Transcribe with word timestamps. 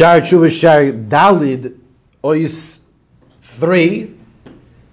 Shar 0.00 0.22
Tshuva 0.22 0.50
Shar 0.50 0.92
Dalid 0.92 1.78
Ois 2.24 2.80
3, 3.42 4.14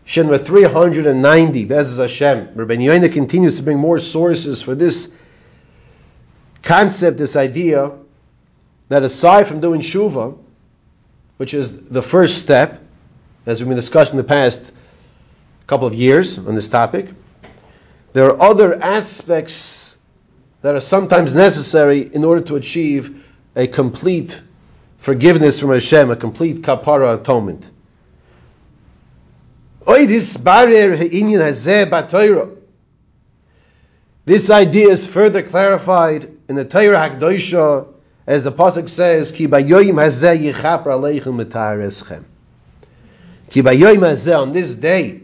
Shenva 0.05 0.45
390, 0.45 1.65
Bezos 1.65 1.97
Hashem. 1.97 2.49
Rabbi 2.55 2.75
Yoina 2.75 3.13
continues 3.13 3.55
to 3.55 3.63
bring 3.63 3.79
more 3.79 3.99
sources 3.99 4.61
for 4.61 4.75
this 4.75 5.09
concept, 6.61 7.17
this 7.17 7.37
idea, 7.37 7.93
that 8.89 9.03
aside 9.03 9.47
from 9.47 9.61
doing 9.61 9.79
Shuva, 9.79 10.37
which 11.37 11.53
is 11.53 11.83
the 11.87 12.01
first 12.01 12.39
step, 12.39 12.81
as 13.45 13.61
we've 13.61 13.69
been 13.69 13.77
discussing 13.77 14.19
in 14.19 14.25
the 14.25 14.27
past 14.27 14.73
couple 15.67 15.87
of 15.87 15.93
years 15.93 16.37
on 16.37 16.53
this 16.53 16.67
topic, 16.67 17.07
there 18.11 18.25
are 18.25 18.41
other 18.41 18.75
aspects 18.75 19.97
that 20.63 20.75
are 20.75 20.81
sometimes 20.81 21.33
necessary 21.33 22.01
in 22.13 22.25
order 22.25 22.41
to 22.41 22.57
achieve 22.57 23.23
a 23.55 23.67
complete 23.67 24.41
forgiveness 25.07 25.61
from 25.61 25.69
Hashem, 25.71 26.11
a 26.11 26.17
complete 26.17 26.61
kapara 26.63 27.21
atonement. 27.21 27.69
This 34.25 34.49
idea 34.49 34.89
is 34.89 35.07
further 35.07 35.43
clarified 35.43 36.29
in 36.49 36.57
the 36.57 36.65
Torah 36.65 36.97
Hakdosha, 36.97 37.87
as 38.25 38.43
the 38.43 38.51
pasuk 38.51 38.89
says, 38.89 39.31
"Ki 39.31 39.47
bayoyim 39.47 39.93
hazeh 39.93 40.51
yichaper 40.51 40.87
aleichem 40.87 41.41
mitareschem." 41.41 42.25
Ki 43.49 43.61
bayoyim 43.61 43.99
hazeh 43.99 44.37
on 44.37 44.51
this 44.51 44.75
day, 44.75 45.21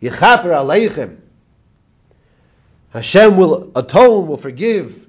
yichaper 0.00 0.52
aleichem. 0.54 1.16
Hashem 2.90 3.36
will 3.36 3.72
atone, 3.74 4.28
will 4.28 4.36
forgive, 4.36 5.04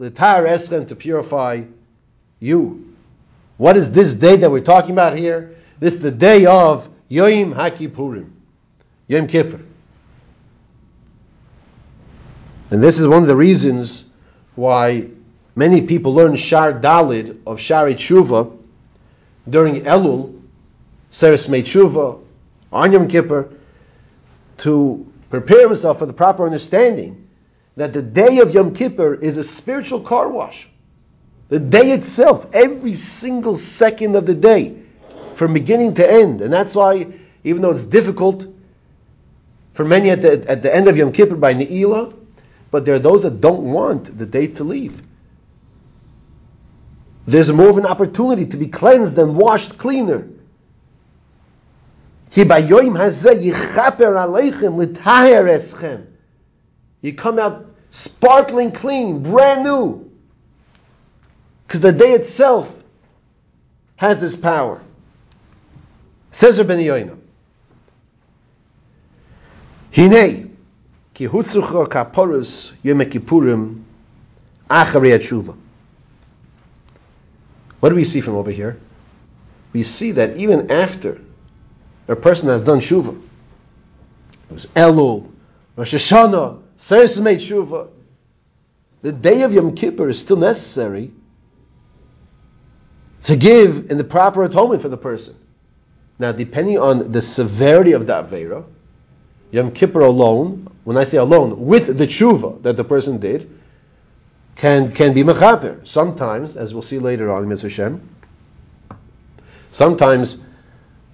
eschem 0.00 0.88
to 0.88 0.96
purify 0.96 1.62
you. 2.40 2.95
What 3.56 3.76
is 3.76 3.90
this 3.92 4.12
day 4.12 4.36
that 4.36 4.50
we're 4.50 4.60
talking 4.60 4.90
about 4.90 5.16
here? 5.16 5.56
This 5.78 5.94
is 5.94 6.00
the 6.00 6.10
day 6.10 6.46
of 6.46 6.88
Yom 7.08 7.54
HaKippurim, 7.54 8.30
Yom 9.08 9.26
Kippur. 9.26 9.60
And 12.70 12.82
this 12.82 12.98
is 12.98 13.06
one 13.06 13.22
of 13.22 13.28
the 13.28 13.36
reasons 13.36 14.04
why 14.56 15.08
many 15.54 15.82
people 15.82 16.12
learn 16.12 16.36
Shar 16.36 16.72
Dalid 16.72 17.38
of 17.46 17.60
Shari 17.60 17.94
Tshuva 17.94 18.56
during 19.48 19.84
Elul, 19.84 20.42
Seres 21.10 21.46
Tshuva, 21.46 22.20
on 22.72 22.92
Yom 22.92 23.08
Kippur, 23.08 23.48
to 24.58 25.10
prepare 25.30 25.68
himself 25.68 26.00
for 26.00 26.06
the 26.06 26.12
proper 26.12 26.44
understanding 26.44 27.28
that 27.76 27.92
the 27.92 28.02
day 28.02 28.38
of 28.38 28.52
Yom 28.52 28.74
Kippur 28.74 29.14
is 29.14 29.36
a 29.36 29.44
spiritual 29.44 30.00
car 30.00 30.28
wash. 30.28 30.68
The 31.48 31.60
day 31.60 31.92
itself, 31.92 32.48
every 32.52 32.94
single 32.94 33.56
second 33.56 34.16
of 34.16 34.26
the 34.26 34.34
day, 34.34 34.82
from 35.34 35.52
beginning 35.52 35.94
to 35.94 36.10
end. 36.10 36.40
And 36.40 36.52
that's 36.52 36.74
why, 36.74 37.06
even 37.44 37.62
though 37.62 37.70
it's 37.70 37.84
difficult 37.84 38.46
for 39.72 39.84
many 39.84 40.10
at 40.10 40.22
the, 40.22 40.44
at 40.48 40.62
the 40.62 40.74
end 40.74 40.88
of 40.88 40.96
Yom 40.96 41.12
Kippur 41.12 41.36
by 41.36 41.54
Ne'ilah, 41.54 42.14
but 42.70 42.84
there 42.84 42.94
are 42.94 43.00
those 43.00 43.22
that 43.22 43.40
don't 43.40 43.62
want 43.64 44.18
the 44.18 44.26
day 44.26 44.48
to 44.48 44.64
leave. 44.64 45.00
There's 47.26 47.50
more 47.52 47.68
of 47.68 47.78
an 47.78 47.86
opportunity 47.86 48.46
to 48.46 48.56
be 48.56 48.68
cleansed 48.68 49.18
and 49.18 49.36
washed 49.36 49.78
cleaner. 49.78 50.28
You 52.34 52.44
come 57.14 57.38
out 57.38 57.66
sparkling 57.90 58.72
clean, 58.72 59.22
brand 59.22 59.64
new. 59.64 60.05
Because 61.66 61.80
the 61.80 61.92
day 61.92 62.12
itself 62.12 62.82
has 63.96 64.20
this 64.20 64.36
power. 64.36 64.80
Says 66.30 66.58
Rabbi 66.58 66.74
Yoina. 66.74 67.18
Hine, 69.94 70.56
ki 71.14 71.26
hutzrucha 71.26 71.88
kaporus 71.88 72.72
yom 72.82 73.00
kippurim 73.00 73.82
acharei 74.68 75.18
tshuva. 75.18 75.56
What 77.80 77.88
do 77.88 77.94
we 77.94 78.04
see 78.04 78.20
from 78.20 78.34
over 78.34 78.50
here? 78.50 78.78
We 79.72 79.82
see 79.82 80.12
that 80.12 80.36
even 80.36 80.70
after 80.70 81.20
a 82.08 82.16
person 82.16 82.48
has 82.48 82.62
done 82.62 82.80
shuva, 82.80 83.20
it 84.50 84.52
was 84.52 84.66
Elul, 84.66 85.30
Rosh 85.74 85.94
Hashanah, 85.94 86.62
Seres 86.76 87.20
made 87.20 87.38
shuva, 87.38 87.88
the 89.02 89.12
day 89.12 89.42
of 89.42 89.52
Yom 89.52 89.74
Kippur 89.74 90.08
is 90.08 90.18
still 90.18 90.36
necessary 90.36 91.10
to 93.26 93.34
give 93.34 93.90
in 93.90 93.98
the 93.98 94.04
proper 94.04 94.44
atonement 94.44 94.80
for 94.80 94.88
the 94.88 94.96
person. 94.96 95.34
Now, 96.18 96.30
depending 96.30 96.78
on 96.78 97.10
the 97.10 97.20
severity 97.20 97.92
of 97.92 98.06
the 98.06 98.12
Avera, 98.12 98.64
Yom 99.50 99.72
Kippur 99.72 100.00
alone, 100.00 100.68
when 100.84 100.96
I 100.96 101.02
say 101.02 101.18
alone, 101.18 101.66
with 101.66 101.98
the 101.98 102.06
tshuva 102.06 102.62
that 102.62 102.76
the 102.76 102.84
person 102.84 103.18
did, 103.18 103.50
can, 104.54 104.92
can 104.92 105.12
be 105.12 105.24
mechaper. 105.24 105.84
Sometimes, 105.84 106.56
as 106.56 106.72
we'll 106.72 106.82
see 106.82 107.00
later 107.00 107.32
on 107.32 107.48
Mitzvah 107.48 107.68
Hashem, 107.68 108.08
sometimes 109.72 110.38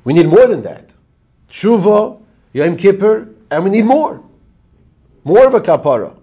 we 0.04 0.12
need 0.12 0.28
more 0.28 0.46
than 0.46 0.62
that. 0.62 0.92
Tshuva, 1.50 2.20
Yom 2.52 2.76
Kippur, 2.76 3.28
and 3.50 3.64
we 3.64 3.70
need 3.70 3.86
more. 3.86 4.22
More 5.24 5.46
of 5.46 5.54
a 5.54 5.60
kapara. 5.60 6.14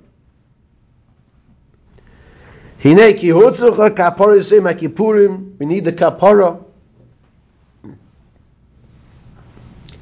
We 2.84 2.94
need 2.94 3.17
the 3.17 3.23
kapara, 5.91 6.63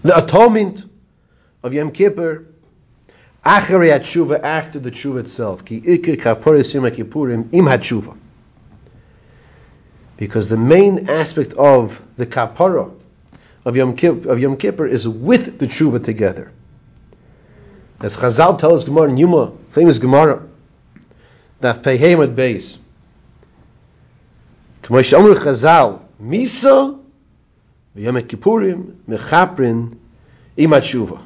the 0.04 0.18
atonement 0.18 0.86
of 1.64 1.74
Yom 1.74 1.92
Kippur, 1.92 2.46
Acharei 3.48 3.98
tshuva 4.00 4.44
after 4.44 4.78
the 4.78 4.92
tshuva 4.92 5.22
itself. 5.22 5.64
Ki 5.64 5.80
ikir 5.80 6.18
kaporis 6.18 6.74
yom 6.74 6.84
kippurim 6.84 7.54
im 7.54 7.66
tshuva. 7.66 8.18
Because 10.18 10.50
the 10.50 10.58
main 10.58 11.10
aspect 11.10 11.54
of 11.54 12.02
the 12.18 12.26
kapara 12.26 12.92
of 13.64 13.78
Yom, 13.78 13.96
Kippur, 13.96 14.30
of 14.30 14.40
Yom 14.40 14.58
Kippur 14.58 14.86
is 14.86 15.08
with 15.08 15.60
the 15.60 15.68
tshuva 15.68 16.04
together. 16.04 16.52
As 18.02 18.18
Chazal 18.18 18.60
tells 18.60 18.84
Gemara 18.84 19.10
in 19.10 19.58
famous 19.70 19.98
Gemara, 19.98 20.46
that 21.62 21.84
Pehem 21.84 22.24
at 22.24 22.36
base. 22.36 22.78
K'mo 24.84 25.04
she'omru 25.04 25.36
Chazal, 25.36 26.02
Misa 26.22 27.00
v'Yom 27.96 28.22
Kippurim 28.22 28.96
mechaprin 29.08 29.98
im 30.58 30.72
tshuva 30.72 31.24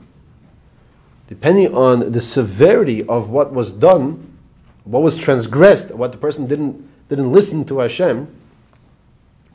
depending 1.32 1.74
on 1.74 2.12
the 2.12 2.20
severity 2.20 3.08
of 3.08 3.30
what 3.30 3.54
was 3.54 3.72
done, 3.72 4.38
what 4.84 5.02
was 5.02 5.16
transgressed, 5.16 5.90
what 5.90 6.12
the 6.12 6.18
person 6.18 6.46
didn't 6.46 6.86
didn't 7.08 7.32
listen 7.32 7.64
to 7.64 7.80
Hashem. 7.80 8.28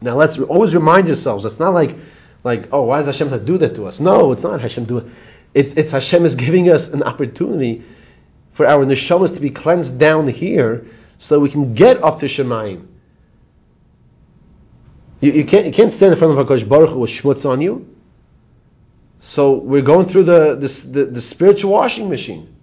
Now 0.01 0.17
let's 0.17 0.39
always 0.39 0.75
remind 0.75 1.07
yourselves. 1.07 1.45
It's 1.45 1.61
not 1.61 1.75
like 1.75 1.95
like 2.45 2.71
oh 2.73 2.85
why 2.85 3.03
does 3.03 3.19
Hashem 3.19 3.45
do 3.45 3.59
that 3.59 3.75
to 3.75 3.85
us? 3.89 4.01
No, 4.01 4.33
it's 4.33 4.43
not 4.43 4.63
Hashem 4.63 4.87
do 4.87 4.99
it. 4.99 5.07
It's 5.53 5.75
it's 5.75 5.93
Hashem 5.93 6.25
is 6.25 6.35
giving 6.35 6.71
us 6.71 6.95
an 6.95 7.03
opportunity 7.03 7.85
for 8.57 8.67
our 8.67 8.87
neshamas 8.87 9.35
to 9.35 9.41
be 9.41 9.51
cleansed 9.51 10.01
down 10.01 10.27
here, 10.29 10.87
so 11.19 11.35
that 11.35 11.41
we 11.41 11.51
can 11.51 11.75
get 11.75 12.03
up 12.03 12.21
to 12.21 12.27
Shemayim. 12.27 12.87
You, 15.21 15.33
you 15.33 15.45
can't 15.45 15.67
you 15.67 15.73
can't 15.73 15.93
stand 15.93 16.13
in 16.13 16.19
front 16.19 16.39
of 16.39 16.47
Hakadosh 16.47 16.67
Baruch 16.67 16.91
Hu 16.91 17.01
with 17.01 17.11
schmutz 17.11 17.49
on 17.49 17.61
you. 17.61 17.95
So 19.21 19.55
we're 19.55 19.83
going 19.83 20.07
through 20.07 20.25
the, 20.25 20.57
the, 20.57 21.05
the, 21.05 21.21
spiritual 21.21 21.73
washing 21.73 22.09
machine. 22.09 22.55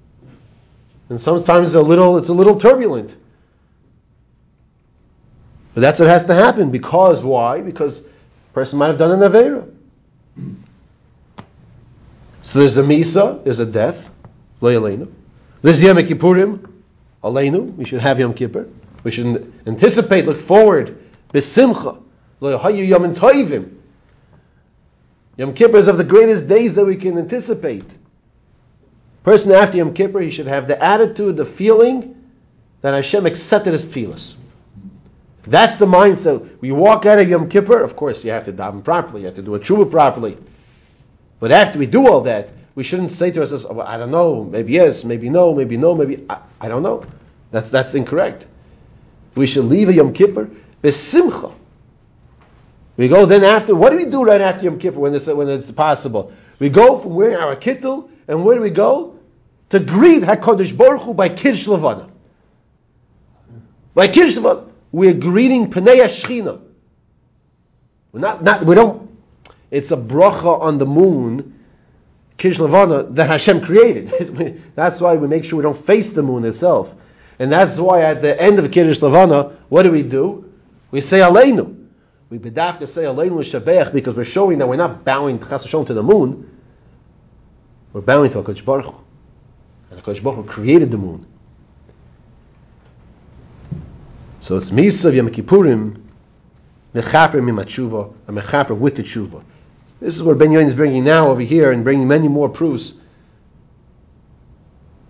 And 1.10 1.20
sometimes 1.20 1.76
a 1.76 1.82
little, 1.82 2.18
it's 2.18 2.30
a 2.30 2.34
little 2.34 2.60
turbulent. 2.60 3.16
But 5.74 5.82
that's 5.82 6.00
what 6.00 6.10
has 6.10 6.26
to 6.26 6.36
happen. 6.36 6.72
Because 6.72 7.24
why? 7.24 7.62
Because 7.62 8.04
the 8.04 8.10
person 8.54 8.80
might 8.80 8.88
have 8.88 8.98
done 8.98 9.22
an 9.22 9.32
Avera. 9.32 9.70
So 12.44 12.60
there's 12.60 12.78
a 12.78 12.84
Misa, 12.84 13.44
there's 13.44 13.60
a 13.60 13.66
death, 13.66 14.10
Lo 14.62 15.08
There's 15.64 15.82
Yom 15.82 15.96
Kippurim, 15.96 16.70
Aleinu, 17.24 17.74
we 17.78 17.86
should 17.86 18.02
have 18.02 18.20
Yom 18.20 18.34
Kippur. 18.34 18.68
We 19.06 19.12
should 19.12 19.54
anticipate, 19.66 20.26
look 20.26 20.38
forward, 20.38 21.00
Besimcha, 21.34 22.04
Lo 22.42 22.68
Yom 22.68 23.16
Toivim. 23.16 23.78
Yom 25.38 25.54
Kippur 25.54 25.78
is 25.78 25.88
of 25.88 25.98
the 25.98 26.04
greatest 26.04 26.50
days 26.50 26.76
that 26.76 26.84
we 26.84 26.98
can 26.98 27.18
anticipate. 27.18 27.98
Person 29.24 29.54
after 29.54 29.78
Yom 29.78 29.94
Kippur, 29.94 30.20
he 30.20 30.32
should 30.32 30.48
have 30.48 30.68
the 30.68 30.84
attitude, 30.84 31.38
the 31.38 31.46
feeling 31.46 32.22
that 32.82 32.94
Hashem 32.94 33.26
accepted 33.26 33.72
his 33.72 33.86
tefillas. 33.86 34.36
That's 35.44 35.78
the 35.78 35.86
mindset. 35.86 36.60
We 36.60 36.74
walk 36.74 37.06
out 37.06 37.20
of 37.20 37.30
Yom 37.30 37.48
Kippur, 37.48 37.82
of 37.82 37.96
course, 37.96 38.26
you 38.26 38.32
have 38.32 38.44
to 38.46 38.54
daven 38.54 38.84
properly, 38.84 39.22
you 39.22 39.28
have 39.28 39.36
to 39.36 39.42
do 39.42 39.56
a 39.56 39.62
tshuva 39.62 39.90
properly. 39.90 40.38
But 41.40 41.54
after 41.54 41.80
we 41.80 41.86
do 41.86 42.10
all 42.10 42.22
that, 42.22 42.50
we 42.76 42.84
shouldn't 42.84 43.12
say 43.12 43.32
to 43.32 43.42
ourselves, 43.42 43.66
oh, 43.70 43.80
I 43.80 43.98
don't 43.98 44.12
know, 44.12 44.44
maybe 44.44 44.74
yes, 44.74 45.04
maybe 45.04 45.30
no, 45.30 45.54
maybe 45.54 45.78
no, 45.78 45.96
maybe 45.96 46.26
I, 46.30 46.40
I 46.60 46.68
don't 46.68 46.84
know. 46.84 47.04
That's 47.52 47.70
that's 47.70 47.94
incorrect. 47.94 48.48
We 49.36 49.48
should 49.48 49.66
leave 49.66 49.90
a 49.90 49.94
Yom 49.94 50.14
Kippur 50.14 50.50
besimcha, 50.84 51.54
We 52.98 53.08
go 53.08 53.26
then 53.26 53.44
after. 53.44 53.74
What 53.76 53.92
do 53.92 53.98
we 53.98 54.06
do 54.06 54.24
right 54.24 54.42
after 54.42 54.66
Yom 54.66 54.80
Kippur 54.80 55.00
when 55.00 55.14
it's 55.14 55.28
when 55.28 55.50
it's 55.50 55.72
possible? 55.72 56.34
We 56.60 56.70
go 56.70 56.98
from 56.98 57.16
wearing 57.16 57.38
our 57.38 57.56
kittel, 57.56 58.10
and 58.28 58.44
where 58.44 58.56
do 58.56 58.62
we 58.62 58.70
go? 58.70 59.20
To 59.70 59.80
greet 59.80 60.24
Hakadosh 60.24 60.76
Baruch 60.78 61.02
Hu 61.02 61.14
by 61.14 61.30
Kiddush 61.30 61.68
Levana. 61.68 62.10
By 63.94 64.08
Kiddush 64.08 64.36
Levana, 64.38 64.68
we're 64.92 65.14
greeting 65.14 65.72
Pnei 65.72 66.06
Shechina. 66.06 66.62
We're 68.12 68.20
not, 68.20 68.44
not, 68.44 68.66
we 68.66 68.76
don't. 68.76 69.10
It's 69.72 69.92
a 69.92 69.98
bracha 69.98 70.62
on 70.62 70.78
the 70.78 70.86
moon, 70.86 71.60
Kiddush 72.44 72.60
Levana, 72.60 73.04
that 73.04 73.30
Hashem 73.30 73.62
created. 73.62 74.12
that's 74.76 75.00
why 75.00 75.16
we 75.16 75.30
make 75.30 75.46
sure 75.46 75.56
we 75.56 75.64
don't 75.64 75.78
face 75.78 76.12
the 76.12 76.22
moon 76.22 76.44
itself, 76.44 76.94
and 77.40 77.50
that's 77.50 77.80
why 77.80 78.02
at 78.02 78.22
the 78.22 78.42
end 78.42 78.60
of 78.60 78.70
Kiddush 78.70 79.02
Levana, 79.02 79.56
what 79.70 79.84
do 79.84 79.92
we 79.92 80.04
do? 80.04 80.52
We 80.92 81.00
say 81.00 81.20
Aleinu. 81.20 81.88
We 82.30 82.40
bedafka 82.40 82.86
say 82.90 83.04
Aleinu 83.04 83.40
Shabech 83.40 83.94
because 83.94 84.18
we're 84.18 84.26
showing 84.26 84.58
that 84.58 84.68
we're 84.68 84.76
not 84.76 85.06
bowing 85.06 85.40
to 85.40 85.94
the 85.94 86.04
moon. 86.04 86.60
We're 87.94 88.02
bowing 88.02 88.30
to 88.32 88.44
HaKadosh 88.44 88.66
Baruch 88.66 88.88
Hu. 88.88 88.96
And 89.92 90.04
HaKadosh 90.04 90.22
Baruch 90.22 90.36
Hu 90.40 90.44
created 90.44 90.92
the 90.92 90.98
moon. 90.98 91.26
So 94.42 94.58
it's 94.58 94.70
Misa 94.70 95.06
of 95.06 95.16
Yom 95.16 95.30
Kippurim, 95.30 96.02
Mechaper 96.94 97.36
Mimatshuva, 97.36 98.14
a 98.28 98.34
Mechaper 98.34 98.78
with 98.78 98.98
the 98.98 99.04
Tshuva. 99.04 99.42
This 100.04 100.18
is 100.18 100.24
what 100.24 100.38
Ben 100.38 100.50
Yoin 100.50 100.66
is 100.66 100.76
bringing 100.76 101.06
now 101.06 101.30
over 101.30 101.40
here 101.40 101.72
and 101.72 101.86
bringing 101.86 102.10
many 102.10 102.28
more 102.28 102.50
proofs 102.50 102.94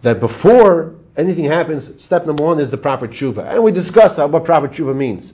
that 0.04 0.19
before 0.19 0.94
anything 1.18 1.45
happens, 1.45 2.00
step 2.00 2.28
number 2.28 2.44
one 2.44 2.60
is 2.60 2.69
the 2.69 2.78
proper 2.78 3.07
tshuva. 3.07 3.56
And 3.56 3.63
we 3.63 3.72
discussed 3.72 4.19
what 4.19 4.45
proper 4.45 4.68
tshuva 4.68 4.95
means. 4.95 5.34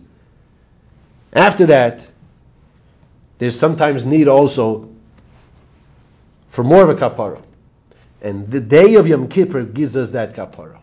After 1.33 1.65
that, 1.65 2.09
there's 3.39 3.59
sometimes 3.59 4.05
need 4.05 4.29
also 4.29 4.89
for 6.51 6.63
more 6.63 6.81
of 6.81 6.89
a 6.89 6.95
kapara. 6.95 7.41
And 8.21 8.49
the 8.49 8.61
day 8.61 8.95
of 8.95 9.09
Yom 9.09 9.27
Kippur 9.27 9.63
gives 9.63 9.97
us 9.97 10.11
that 10.11 10.35
kapara. 10.35 10.79